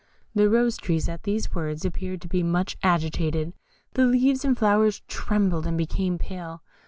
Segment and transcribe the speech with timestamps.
[0.33, 3.53] The Rose tree at these words appeared to be much agitated,
[3.93, 6.63] the leaves and flowers trembled, and became pale.